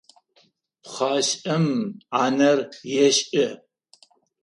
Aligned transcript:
Пхъашӏэм 0.83 1.65
ӏанэр 2.09 2.59
ешӏы. 3.05 3.45